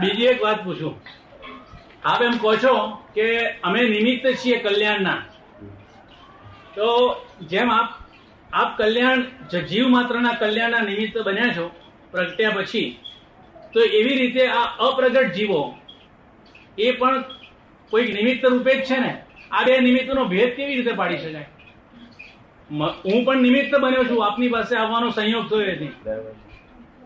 [0.00, 0.94] બીજી એક વાત પૂછું.
[2.04, 2.74] આપ એમ કહો છો
[3.14, 3.24] કે
[3.62, 5.22] અમે નિમિત્ત છીએ કલ્યાણના.
[6.74, 6.86] તો
[7.42, 7.88] જેમ આપ
[8.52, 9.22] આપ કલ્યાણ
[9.68, 11.66] જીવ માત્રના કલ્યાણના નિમિત્ત બન્યા છો,
[12.10, 12.88] પ્રગટ્યા પછી,
[13.72, 15.60] તો એવી રીતે આ અપ્રગટ જીવો,
[16.78, 17.24] એ પણ
[17.90, 19.12] કોઈ નિમિત્ત રૂપે જ છે ને?
[19.50, 21.48] આ બે નિમિત્તનો ભેદ કેવી રીતે પાડી શકાય?
[23.04, 26.32] હું પણ નિમિત્ત બન્યો છું, આપની પાસે આવવાનો સંયોગ થયો નથી બરાબર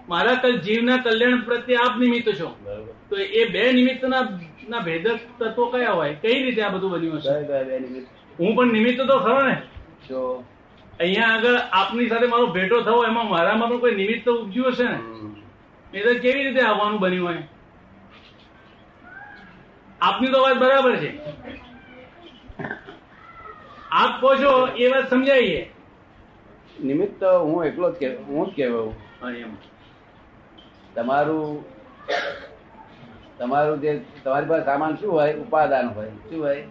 [0.08, 2.56] મારા કલ- જીવના કલ્યાણ પ્રત્યે આપ નિમિત્ત છો.
[3.10, 4.28] તો એ બે નિમિત્તના
[4.68, 6.14] ના ભેદક તત્વો કયા હોય?
[6.14, 7.28] કઈ રીતે આ બધું બન્યું હશે?
[8.40, 9.62] હું પણ નિમિત્ત તો ખરો ને?
[11.00, 14.98] અહીંયા આગળ આપની સાથે મારો ભેટો થવો એમાં મારામાં પણ કોઈ નિમિત્ત ઉપજ્યું હશે ને?
[15.94, 17.38] એ તો કેવી રીતે આવવાનું બન્યું હોય?
[20.00, 21.18] આપની તો વાત બરાબર છે.
[23.90, 25.72] આપ કહો છો એ વાત સમજાવીએ
[26.84, 28.94] નિમિત્ત હું એકલો જ કે હું જ કહેવાઉં.
[30.94, 31.64] તમારું
[33.38, 33.90] તમારું જે
[34.24, 35.32] તમારી પાસે સામાન શું હોય?
[35.44, 36.10] ઉપાદાન હોય.
[36.30, 36.64] શું હોય?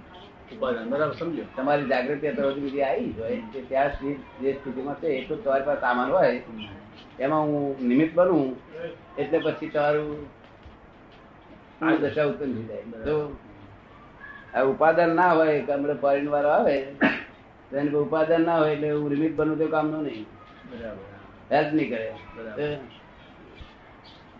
[0.53, 5.07] ઉપાદાન બરાબર સમજો તમારી જાગૃતિ અત્યારે બધી આવી હોય કે ત્યાં સુધી જે સ્થિતિમાં છે
[5.19, 6.31] એટલું તમારી પાસે સામાન હોય.
[7.19, 8.55] એમાં હું નિમિત્ત બનું
[9.17, 10.19] એટલે પછી તમારું
[12.01, 12.83] દશા ઉત્પન્ન થઈ જાય.
[13.05, 13.15] તો
[14.53, 16.75] આ ઉપાદાન ના હોય કે હમણાં ફોરેન વાળો આવે
[17.73, 20.25] એને ઉપાદાન ના હોય એટલે હું નિમિત્ત બનવું તો કામનું નહીં.
[20.71, 21.05] બરાબર.
[21.51, 22.09] હેલ્પ નહીં કરે.
[22.37, 23.00] બરાબર.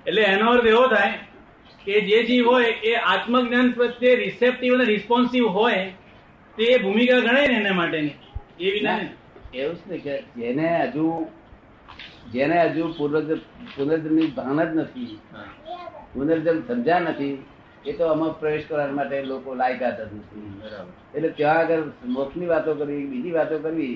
[0.06, 1.14] એટલે એનો અર્થ એવો થાય
[1.86, 5.84] કે જે જીવ હોય એ આત્મજ્ઞાન પ્રત્યે રિસેપ્ટિવ અને રિસ્પોન્સિવ હોય
[6.58, 8.16] તે ભૂમિકા ગણાય ને એના માટેની.
[8.60, 9.00] એ વિના
[9.54, 11.06] એવું છે કે જેને હજુ
[12.34, 15.20] જેને હજુ પુનર્જન્મની ભાન જ નથી
[16.14, 17.36] પુનર્જન્મ સમજ્યા નથી
[17.86, 20.48] એ તો આમાં પ્રવેશ કરવા માટે લોકો લાયકાત જ નથી.
[21.16, 23.96] એટલે ત્યાં આગળ મોક્ષની વાતો કરવી બીજી વાતો કરવી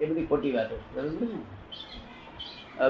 [0.00, 1.38] એ બધી ખોટી વાતો બરોબર ને?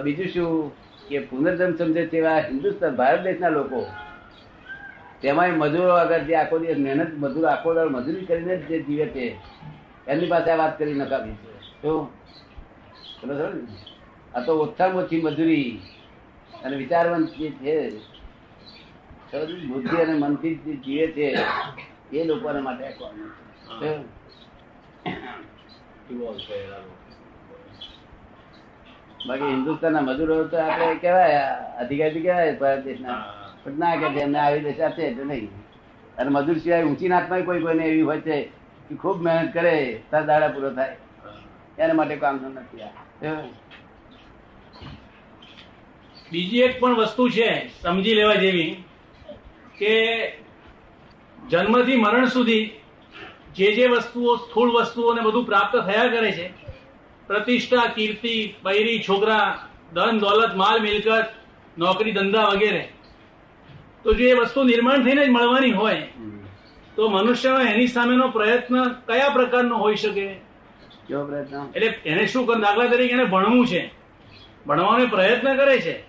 [0.04, 0.85] બીજું શું?
[1.08, 3.80] કે પુનર્જન્મ સમજે તેવા હિન્દુસ્તાન ભારત દેશના લોકો
[5.22, 9.24] તેમાંય મજૂરો આગળ જે આખો દિવસ મહેનત મજૂર આખો દર મજૂરી કરીને જ જીવે છે
[10.08, 11.50] એમની પાસે આ વાત કરી નકામી છે.
[11.82, 11.92] તો?
[14.34, 15.80] આ તો ઓછામાં ઓછી મજૂરી
[16.64, 17.74] અને વિચારવંત જે છે
[19.68, 21.26] બુદ્ધિ અને મનથી જે જીવે છે
[22.12, 23.18] એ લોકોને માટે કોણ
[23.80, 23.90] છે?
[29.26, 31.40] બાકી હિન્દુસ્તાનના મજૂરો તો આપણે કેવાય
[31.80, 33.24] અધિકારી કેવાય ભારત દેશના.
[33.64, 35.50] પણ ના કે એમને આવી દેશ આપશે એટલે નહીં.
[36.18, 38.42] અને મજૂર સિવાય ઊંચી નાતમાં કોઈ કોઈને એવી હોય છે
[38.88, 40.96] કે ખૂબ મહેનત કરે તાર દાડા પૂરો થાય.
[41.78, 43.42] એના માટે કામ નથી આ.
[46.32, 48.84] બીજી એક પણ વસ્તુ છે સમજી લેવા જેવી
[49.78, 49.92] કે
[51.48, 52.70] જન્મથી મરણ સુધી
[53.56, 56.46] જે જે વસ્તુઓ સ્થૂળ વસ્તુઓને બધું પ્રાપ્ત થયા કરે છે
[57.26, 61.26] પ્રતિષ્ઠા કીર્તિ બૈરી છોકરા ધન દોલત માલ મિલકત
[61.78, 62.88] નોકરી ધંધા વગેરે.
[64.04, 66.08] તો જો એ વસ્તુ નિર્માણ થઈને જ મળવાની હોય
[66.96, 70.26] તો મનુષ્યનો એની સામેનો પ્રયત્ન કયા પ્રકારનો હોઈ શકે?
[71.74, 73.90] એટલે એને શું કર દાખલા તરીકે એને ભણવું છે.
[74.66, 76.04] ભણવાનો પ્રયત્ન કરે છે.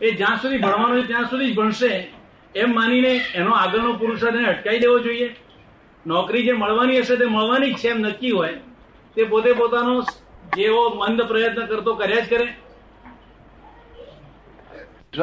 [0.00, 2.10] એ જ્યાં સુધી ભણવાનું છે ત્યાં સુધી જ ભણશે.
[2.54, 5.36] એમ માનીને એનો આગળનો પુરુષાર્થ એને અટકાવી દેવો જોઈએ.
[6.06, 8.54] નોકરી જે મળવાની હશે તે મળવાની જ છે એમ નક્કી હોય.
[9.14, 10.02] તે પોતે પોતાનો
[10.56, 12.46] જેવો મંદ પ્રયત્ન કરતો કર્યા જ કરે?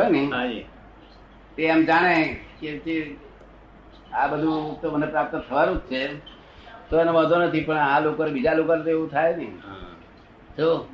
[0.09, 0.65] ને.
[1.57, 3.17] તે એમ જાણે કે
[4.13, 6.03] આ બધું તો મને પ્રાપ્ત થવાનું જ છે.
[6.89, 9.47] તો એનો વાંધો નથી પણ આ લોકો બીજા લોકો તો એવું થાય ને.
[10.57, 10.87] તો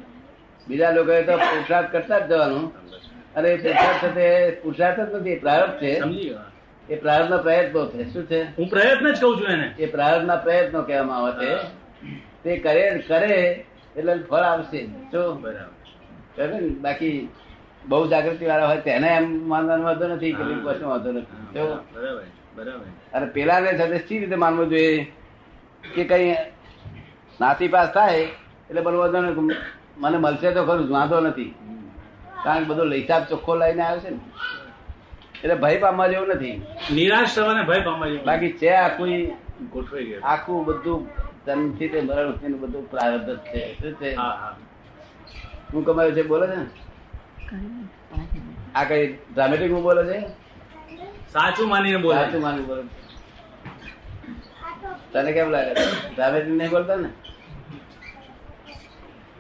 [0.68, 2.66] બીજા લોકો તો પુરુષાર્થ કરતા જ જવાનું.
[3.36, 5.94] અને પુરુષાર્થ છે પુરુષાર્થ જ નથી પ્રારંભ છે.
[6.90, 8.14] એ પ્રારંભ એ પ્રયત્નો છે.
[8.14, 8.44] શું છે?
[8.44, 9.76] હું પ્રયત્ન જ કઉ છું એને.
[9.80, 11.56] એ પ્રારબ્ધના પ્રયત્નો કહેવામાં આવે છે.
[12.44, 13.66] તે કરે કરે
[13.98, 14.86] એટલે ફળ આવશે.
[14.86, 15.74] જો બરાબર.
[16.38, 16.62] બરાબર.
[16.62, 16.70] ને?
[16.70, 17.30] બાકી
[17.88, 21.54] બહુ જાગૃતિ વાળા હોય તેને એમ માનવાનો વાંધો નથી કે કશો વાંધો નથી.
[21.54, 21.66] જો.
[21.66, 22.24] બરાબર
[22.56, 25.12] બરાબર અને પેલાને સાથે સી રીતે માનવું જોઈએ?
[25.96, 26.36] કે કઈ
[27.42, 28.20] નાસી પાસ થાય
[28.70, 29.56] એટલે બધું વાંધો નથી.
[29.98, 31.56] મને મળશે તો ખરું વાંધો નથી.
[32.44, 34.20] કારણ કે બધો હિસાબ ચોખ્ખો લઈને આવે છે ને.
[35.44, 36.62] એટલે ભય પામવા જેવું નથી.
[36.94, 39.32] નિરાશ થવાને ભય પામવા જેવું બાકી છે આખું
[39.70, 43.62] ગોઠવાઈ ગયું આખું બધું જન્મથી તે મરણ સુધીનું બધું પ્રારબ્ધ જ છે.
[43.82, 44.16] શું છે?
[44.16, 44.58] હા
[45.86, 46.24] કમાયું છે?
[46.24, 46.60] બોલે છે
[48.76, 50.20] આ કઈ ડ્રામેટિક હું બોલે છે?
[51.32, 52.16] સાચું માનીને બોલે.
[52.16, 52.84] સાચું માની બોલે.
[55.14, 55.74] તને કેમ લાગે?
[56.16, 57.10] ડ્રામેટિક નહીં બોલતા ને?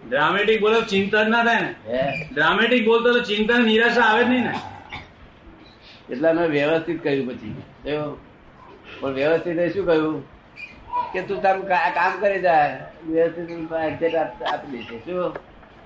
[0.09, 1.75] ડ્રામેટિક બોલે ચિંતા ના થાય ને.
[1.87, 2.29] હે?
[2.33, 4.55] ડ્રામેટિક બોલતો તો ચિંતા નિરાશા આવે જ નહીં ને.
[6.09, 7.55] એટલે મેં વ્યવસ્થિત કહ્યું પછી.
[8.99, 10.36] પણ વ્યવસ્થિત એ શું કહ્યું?
[11.17, 12.79] કે તું તારું કામ કરી જાય
[13.09, 14.15] વ્યવસ્થિત
[14.47, 15.37] આપી દેશે શું?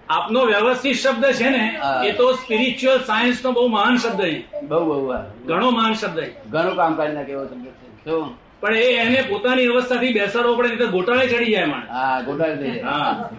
[0.10, 1.66] આપનો વ્યવસ્થિત શબ્દ છે ને
[2.04, 4.62] એ તો સ્પિરિચ્યુઅલ સાયન્સ નો બહુ મહાન શબ્દ છે.
[4.63, 4.98] બહુ બહુ
[5.45, 6.31] ઘણો મહાન શબ્દ છે.
[6.48, 7.88] ઘણું કામ કરી નાખે એવો શબ્દ છે.
[8.06, 8.25] શું?
[8.62, 11.88] પણ એ એને પોતાની અવસ્થાથી બેસાડવો પડે નહીં તો ગોટાળે ચડી જાય માણસ.
[11.89, 12.86] હા ગોટાળે થઈ જાય.
[12.86, 13.30] હા.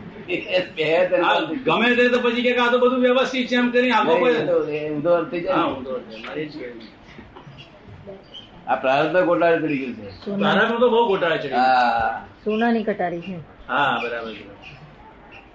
[1.66, 4.12] ગમે તે તો પછી કે આ તો બધું વ્યવસ્થિત છે એમ કરીને આગળ
[4.96, 5.72] ઉદોર થઈ જાય હા ને.
[5.72, 6.16] ઊંધો છે.
[6.18, 6.88] મારે જ કહેવું.
[8.68, 10.08] આ પ્રારંભ ગોટાળે ચડી ગયું છે.
[10.24, 12.26] પ્રારંભ તો બહુ ગોટાળે ચડી હા.
[12.44, 13.36] સોનાની કટારી છે.
[13.68, 14.44] હા બરાબર છે.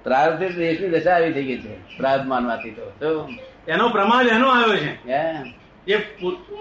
[0.04, 3.30] પ્રારબ્ધથી દેશની દશા આવી થઈ ગઈ છે પ્રારબ્ધ માનવાથી તો?
[3.68, 5.10] એનો પ્રમાદ એનો આવ્યો છે.
[5.12, 5.22] એ
[5.88, 5.98] જે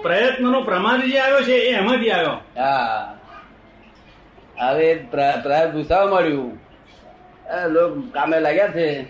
[0.02, 2.30] પ્રયત્નનો પ્રમાદ જે આવ્યો છે એ એમાંથી આવ્યો.
[2.56, 3.18] હા.
[4.58, 6.58] હવે પ્રયાસ ભૂસાવા મળ્યું.
[7.68, 9.00] લોકો કામે લાગ્યા છે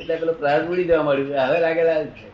[0.00, 1.34] એટલે પેલો પ્રયાસ ઉડી દેવા મળ્યું.
[1.46, 2.26] હવે લાગેલા છે.